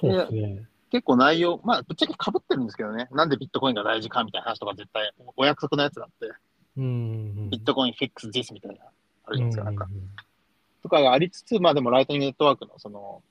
[0.00, 0.68] そうですね。
[0.90, 3.08] 結構内容、まあ、ぶっちゃけ被ってるんですけどね。
[3.10, 6.32] なんでビットコインが大事かみたいな話とか絶対おお約束のやつがあって、
[6.76, 7.50] うん。
[7.50, 8.84] ビットコインフィックス this みたいな、
[9.26, 9.64] あるじゃないですか。
[9.64, 10.10] なんかうん
[10.84, 13.22] とかがありつつ、まあでもライトニングネットワークのその、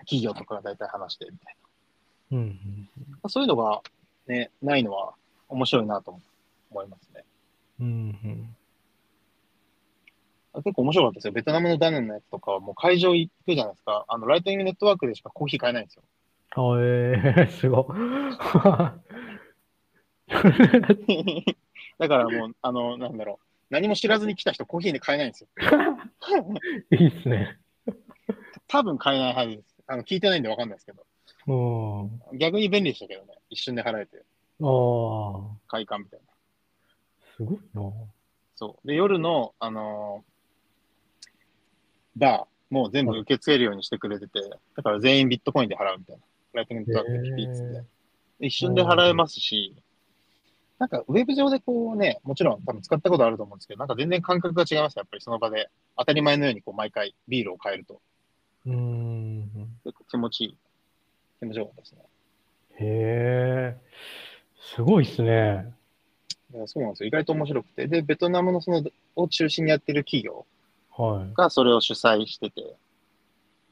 [0.00, 1.56] 企業とかが大体話してみたい
[2.32, 2.88] うんうん。
[3.22, 3.28] な。
[3.28, 3.82] そういうのが
[4.26, 5.12] ね、ないのは
[5.50, 6.18] 面白いなと
[6.70, 7.24] 思いますね。
[7.80, 7.90] うんう
[8.28, 8.56] ん。
[10.54, 11.32] 結構面白かったですよ。
[11.32, 14.04] ベトナムのダネンのやつとかはもう会場行くじゃないですか。
[14.08, 16.02] あの、ライトニングネットワークでしかコーヒー買えないんですよ。
[16.56, 17.86] あええすご
[21.98, 23.46] だからもう、あの、なんだろう。
[23.70, 25.48] 何も知らずに来た人コーヒーで買えないんですよ。
[26.90, 26.96] い。
[26.98, 27.58] いいっすね。
[28.66, 29.76] 多分買えないはずです。
[29.86, 31.06] あの、聞いてないんでわかんないですけど。
[31.46, 32.38] うん。
[32.38, 33.38] 逆に便利でしたけどね。
[33.48, 34.24] 一瞬で払えて、
[34.62, 36.26] ああ、快感みたいな。
[37.36, 37.92] すごいな。
[38.56, 38.86] そう。
[38.86, 44.40] で、夜の、あのーバーも全部受け付けるようにしてくれてて、
[44.76, 46.22] だから全員ビットコインで払うみたいな。
[46.52, 47.84] ライトニングトワークでピッつって。
[48.40, 49.74] で一瞬で払えますし、
[50.78, 55.68] なんかウェブ上でこうね、もちろん多分使ったことあると思うんですけど、なんか全然感覚が違いますやっぱりその場で。
[55.96, 58.00] 当たり前のようにこう毎回ビールを買えると。
[58.64, 59.50] うん。
[59.84, 60.56] 結構気持ちいい。
[61.40, 62.00] 気持ちよかったですね。
[62.80, 63.76] へえ、
[64.58, 65.74] すごいっすね。
[66.66, 67.08] そうなんですよ。
[67.08, 67.86] 意外と面白くて。
[67.86, 68.82] で、ベトナムのその、
[69.16, 70.46] を中心にやってる企業はい。
[71.34, 72.76] がそれを主催してて、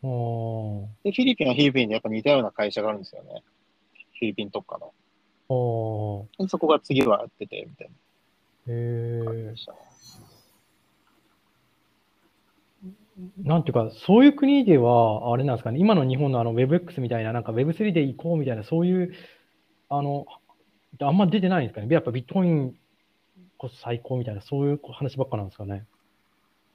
[0.03, 3.43] あーで、フィリピンはフィリピンでやっぱ似たような会社があるんですよね。
[4.19, 4.93] フィリピン特化の。
[5.49, 7.91] そこが次はやってて、みたいへ
[8.69, 9.57] えな感じで。
[9.57, 9.79] したね。
[13.43, 19.12] なんていうか、そういう国では、あれなんですかね、今の日本のあの WebX みたいな、なんか Web3 で行こうみたいな、そういう、
[19.88, 20.27] あの、
[21.01, 21.93] あんま出てないんですかね。
[21.93, 22.77] やっぱビットコイン
[23.57, 25.85] こそ最高みたいな、そういう話ばっかなんですかね。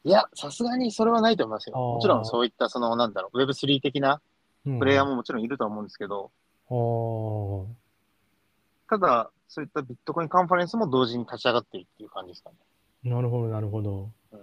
[0.06, 1.76] いや、さすがにそれはないと思いますよ。
[1.76, 4.22] もちろんそういった、その、なんだろう、Web3 的な
[4.66, 6.32] うん、プレイヤーももちろんいると思うんですけど、
[6.70, 7.66] あー
[8.89, 12.56] ただ、そういったビットコインカンファレンスも同時に立ち上がっているっていう感じですかね。
[13.04, 14.10] なるほど、なるほど。
[14.32, 14.39] うん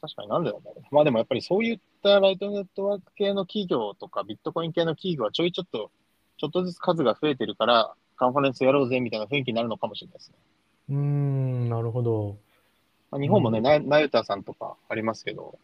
[0.00, 0.94] 確かになんでなんだろう。
[0.94, 5.90] まあでもやっぱりそういったライトネットワーク系の企業とかビットコイン系の企業はちょいちょっと、
[6.36, 10.36] ちょっとずつ数が増えてるから、カンファレンスやろうぜみたいな雰囲気になるのかもしれないですね。
[10.88, 12.36] うーん、なるほど。
[13.10, 15.58] まあ、日本もね、うんななゆたさんとかありますけど、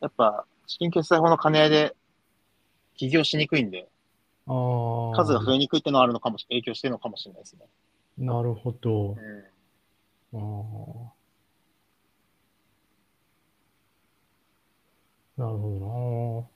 [0.00, 1.96] やっぱ資金決済法の兼ね合いで
[2.96, 3.88] 起業しにくいんで、
[4.46, 4.52] あ
[5.12, 7.66] あ、数が増えにくいっていうのはあるのかもし、影響してるのかもしれないですね。
[8.18, 9.12] なるほど。
[9.12, 9.44] うん
[10.32, 11.14] あー
[15.36, 16.46] なるほ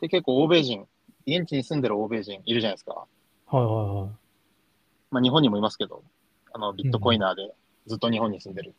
[0.00, 0.86] で、結構欧米人、
[1.26, 3.06] 現地に住んでる欧米人いるじゃないですか。
[3.52, 3.64] どな。
[3.64, 4.25] はいはいはい。
[5.10, 6.02] まあ日本にもいますけど、
[6.52, 7.52] あの、ビットコイナーで
[7.86, 8.74] ずっと日本に住んでる、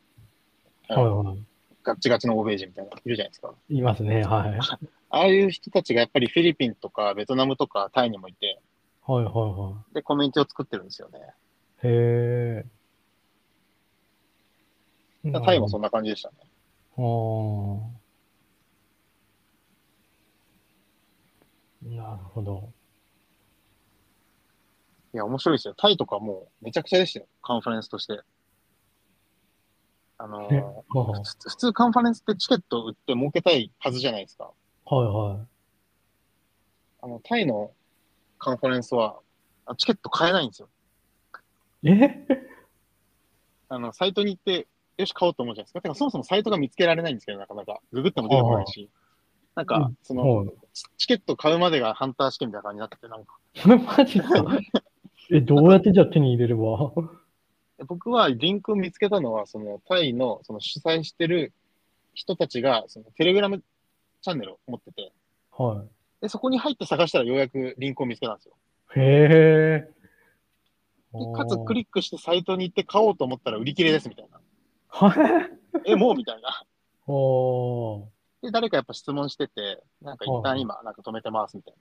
[0.90, 1.36] はいは
[1.84, 3.54] ガッチガチの欧米人みたいなのいるじゃないですか。
[3.70, 3.78] い。
[3.78, 4.24] いますね。
[4.24, 4.60] はい。
[5.10, 8.60] ああいう人たちがやっぱりフィリピンとかベトナムとかタイにもいて、
[9.06, 11.20] はいはいはで、コミュニティを作ってるんですよね。
[11.84, 11.88] い。
[11.88, 12.66] へえ。
[15.46, 16.36] タイもそんな感じでしたね。
[16.98, 17.80] あー
[21.84, 22.70] なるほど。
[25.14, 25.74] いや、面白いですよ。
[25.76, 27.28] タイとかもうめちゃくちゃでしたよ。
[27.42, 28.22] カンファレンスとして。
[30.20, 34.52] あのねーは普通普通カンファレンスってチケット売って儲けたいはずじゃないですか。
[34.92, 35.46] いは
[37.02, 37.72] あの、タイの
[38.40, 39.20] カンファレンスは、
[39.66, 40.70] あチケット買えないんですよ。
[41.84, 41.90] い。
[41.92, 42.26] え？
[43.70, 44.68] あの、サイトに行って、
[44.98, 45.82] よし、買おうと思うじゃないですか。
[45.82, 47.80] てか、そもそもサイトが見つけられないんですけど、なかなか。
[47.92, 48.90] ググっても出てこないし。
[49.56, 50.48] なんかうん、その、はい。
[50.74, 53.38] チチケット買うまでがハンター試験みたいな感じになってて、なんか、
[53.98, 54.28] マジか？
[55.32, 56.94] え、どうやってじゃあ手に入れれば？
[57.86, 61.54] 僕はリンクを見つけたのは、その、タイの、その主催してる
[62.14, 63.62] 人たちが、その、テレグラム
[64.22, 65.12] チャンネルを持ってて、
[65.52, 65.84] は
[66.22, 68.56] で、そこに入って探したらようやくリンクを見つけたんですよ。
[68.96, 69.00] い。
[69.00, 69.90] へえ。
[71.14, 74.40] でかつ、クリックしてサイトに行って買おうと思ったら売り切れですみたいな。
[74.90, 75.14] は
[75.86, 75.92] い。
[75.92, 76.16] え、もう？
[76.16, 76.64] みたいな。
[77.06, 78.06] おー。
[78.42, 81.74] で、誰かやっぱ質問してて、なんか一旦今、なんか止めてますみたい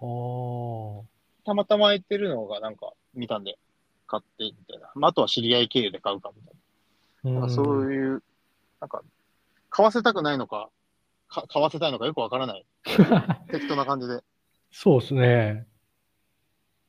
[0.00, 0.06] な。
[0.06, 1.02] は
[1.40, 3.58] たまたま空いてるのがなんか見たんで、
[4.06, 4.90] 買ってみたいな。
[4.94, 6.54] まあ、あとは知り合い経由で買うかみたい
[7.24, 7.28] あ。
[7.28, 7.40] な。
[7.40, 8.22] なんかそういう、
[8.80, 9.02] なんか、
[9.68, 10.68] 買わせたくないのか、
[11.28, 12.66] か買わせたいのかよくわからない。
[13.50, 14.20] 適当な感じで。
[14.72, 15.66] そうですね。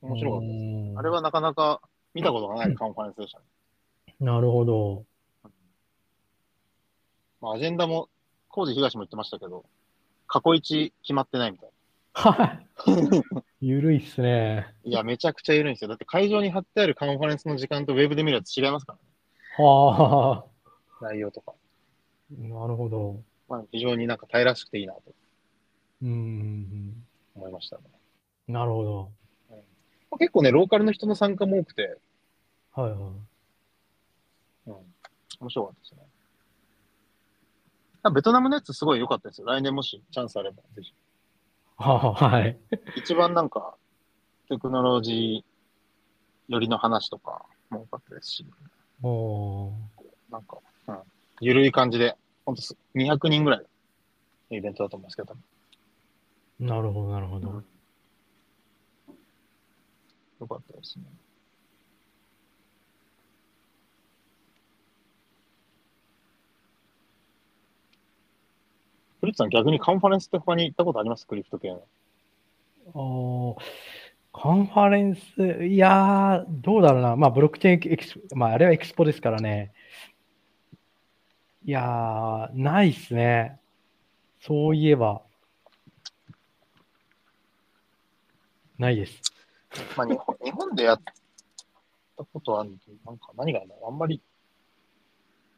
[0.02, 0.58] 面白かったです。
[0.58, 1.82] うんあれはなかなか
[2.14, 3.46] 見たことがない カンファレンスでしたね。
[4.20, 5.06] なるほど。
[7.40, 8.10] まあ、アジェンダも、
[8.50, 9.66] 工事東も言ってましたけど、
[10.28, 11.70] 過去一決まってないみたい
[12.14, 12.68] はい。
[13.62, 14.74] ゆるいっすね。
[14.84, 14.90] な。
[14.90, 15.88] いや、めちゃくちゃ緩いんですよ。
[15.88, 19.04] だって会場に貼ってあるカンファレンスの時間とウェブで見るやつ違いますからね。
[19.58, 20.46] は
[21.02, 21.06] あ。
[21.06, 21.54] 内容とか。
[22.38, 23.22] なるほど。
[23.48, 25.02] まあ、非常になんか平らしくていいなと
[26.04, 27.04] うん。
[27.36, 27.84] 思いましたね。
[28.48, 29.12] なるほど。
[30.10, 31.98] まあ結構ね、ローカルの人の参加も多くて、
[32.74, 33.00] はいはい。
[34.68, 34.76] うん、
[35.40, 36.02] 面白かったですね。
[38.04, 39.48] あベトナムのやつすごい良かったですよ。
[39.48, 40.94] 来年もしチャンスあれば、ぜひ。
[41.82, 42.58] はい。
[42.96, 43.76] 一番なんか、
[44.50, 45.52] テクノロジー
[46.48, 48.46] 寄りの話とかも多かったですし、
[49.02, 49.72] おー
[50.32, 50.98] なんか、うん、
[51.40, 52.16] ゆるい感じで、
[52.46, 53.66] ほんとす200人ぐらい
[54.52, 55.36] のイベントだと思うんですけど、
[56.60, 57.50] なるほど、なるほど。
[57.50, 57.66] うん
[60.42, 61.06] よかったですね。
[69.22, 71.26] フリッツさん逆にカンファレンスって他に行ったことあります？
[71.26, 71.84] クリプト系の。
[72.94, 73.62] おー
[74.34, 77.16] カンファレンス、いやー、どうだろうな。
[77.18, 79.74] まあ、ブロックチェーンエクス、まあ、あれはエクスポですからね。
[81.66, 83.60] いやー、ないっすね。
[84.40, 85.22] そういえば。
[88.80, 89.22] ないです。
[89.96, 91.02] まあ日本日本でやっ
[92.18, 94.22] たことあるけど、なんか何があんまり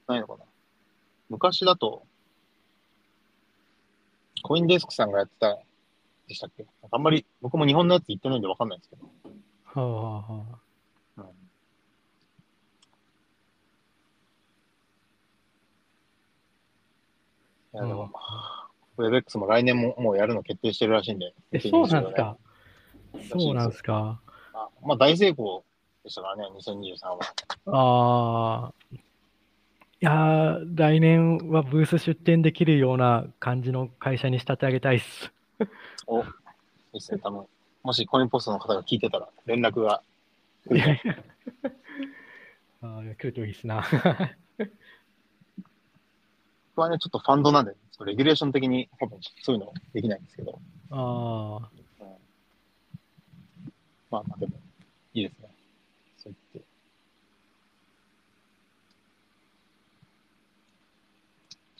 [0.07, 0.43] ないのかな。
[1.29, 2.05] 昔だと、
[4.43, 5.57] コインデスクさんがやってた
[6.27, 6.65] でしたっけ？
[6.91, 9.05] あんまり僕も日本のやつ行ってないんでわかんないんですけど。
[9.63, 10.45] はあ、はあは
[11.17, 11.25] あ、うん
[17.73, 18.11] いやでも、
[18.97, 21.33] ウェブ X も来年ももうやるの決定してるらしいんで。
[21.51, 22.37] え、そうなんですか？
[23.13, 24.21] ねそうなんですか？
[24.53, 25.63] あまあ大成功
[26.03, 27.19] でしたからね、2023は。
[27.65, 28.73] ああ。
[30.03, 35.31] いやー、来年はブース出展できるような感じの会社に仕立て上げたいっす。
[36.07, 36.25] お、い
[36.95, 37.45] いっすね、多分。
[37.83, 40.03] もしコインポストの方が聞いてたら、連絡が
[40.67, 41.23] 来るいやいや
[42.81, 43.85] あー来るといいっすな。
[46.75, 47.73] 僕はね、ちょっとファンドなんで、
[48.05, 51.69] レギュレーション的に多分そういうのできないんですけど、ああ。
[54.11, 54.57] まあまあでも、
[55.13, 55.47] いいですね。
[56.17, 56.73] そう言って。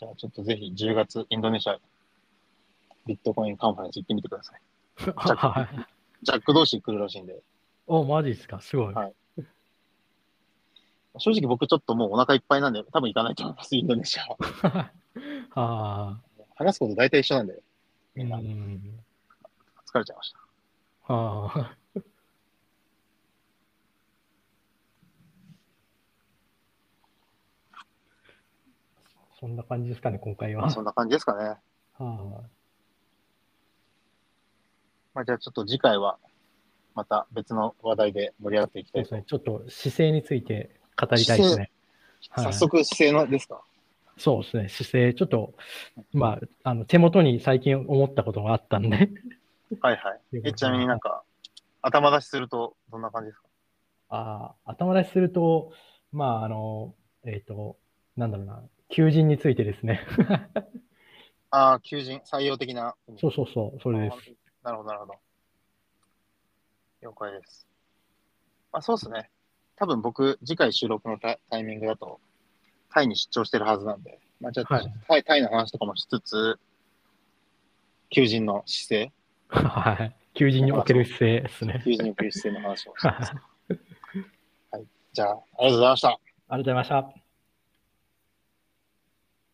[0.03, 1.77] じゃあちょっとぜひ10月インドネシア
[3.05, 4.61] ビットコインカンファレンス行ってみてください。
[5.15, 5.87] はい
[6.25, 7.41] ジャック同士来るらしいんで、
[7.87, 8.59] お、マジっすか？
[8.61, 8.93] すごい。
[8.93, 9.13] はい
[11.19, 14.37] 正直僕ちょっともうお腹いっぱいなんで、多分行かないと思います、インドネシアは。
[15.53, 16.21] ああ。
[16.55, 17.63] 話すこと大体一緒なんで、う
[18.15, 18.41] みんなん。
[18.41, 20.39] 疲れちゃいました。
[20.39, 21.77] ああ。
[29.43, 30.61] そんな感じですかね、今回は。
[30.61, 31.57] まあそんな感じですかね。
[31.99, 32.43] は
[35.13, 36.17] まあじゃあちょっと次回は
[36.95, 39.09] また別の話題で盛り上がっていきたいと。
[39.09, 39.25] そうですね。
[39.27, 41.71] ちょっと姿勢について語りたいですね。
[42.29, 43.61] はい早速姿勢のですか？
[44.17, 44.69] そうですね。
[44.69, 45.55] 姿勢、ちょっと、
[46.13, 49.09] まあ、あの手元に最近思ったことがあったんで。
[49.81, 50.21] はいはい。
[50.45, 51.21] え、ちなみになんか、
[51.81, 53.47] 頭出しするとどんな感じですか？
[54.07, 55.73] ああ、頭出しすると、
[56.13, 57.75] まあ、あの、えっ、と、
[58.15, 58.63] なんだろうな、
[58.93, 60.05] 求人についてですね。
[61.49, 62.95] ああ、求人、採用的な。
[63.19, 64.31] そうそうそう、それです。
[64.63, 65.13] なるほど、なるほど。
[67.01, 67.67] 了解です。
[68.71, 69.31] まあそうですね。
[69.75, 72.19] 多分僕、次回収録のタタイミングだと、
[72.91, 76.59] タイに出張してるはずなんで、まあ、ちょっと、はいタイタイの話とかもしつつ、
[78.11, 79.11] 求人の姿勢、
[79.49, 80.15] はい。
[80.35, 81.81] 求人における姿勢ですね。
[81.83, 83.33] 求人における姿勢の話をします。
[84.71, 84.85] はい。
[85.13, 86.09] じゃあ、ありがとうございました。
[86.09, 87.22] ありがとうございました。